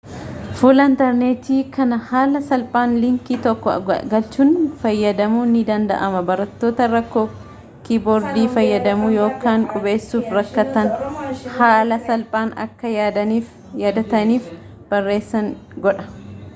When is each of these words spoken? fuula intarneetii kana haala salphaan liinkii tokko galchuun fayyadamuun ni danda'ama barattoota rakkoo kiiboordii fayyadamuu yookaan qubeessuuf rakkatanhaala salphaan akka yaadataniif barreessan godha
fuula 0.59 0.83
intarneetii 0.91 1.57
kana 1.73 1.97
haala 2.11 2.39
salphaan 2.45 2.95
liinkii 3.03 3.37
tokko 3.43 3.75
galchuun 4.13 4.55
fayyadamuun 4.85 5.51
ni 5.57 5.61
danda'ama 5.67 6.23
barattoota 6.31 6.87
rakkoo 6.95 7.25
kiiboordii 7.91 8.47
fayyadamuu 8.57 9.11
yookaan 9.17 9.67
qubeessuuf 9.75 10.33
rakkatanhaala 10.39 12.01
salphaan 12.09 12.55
akka 12.67 12.95
yaadataniif 12.97 14.51
barreessan 14.95 15.53
godha 15.87 16.11